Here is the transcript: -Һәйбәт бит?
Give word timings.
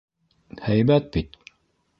-Һәйбәт 0.69 1.13
бит? 1.17 1.41